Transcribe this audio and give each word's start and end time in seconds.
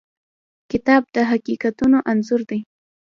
کتاب 0.71 1.03
د 1.15 1.17
حقیقتونو 1.31 1.97
انځور 2.11 2.41
دی. 2.49 2.59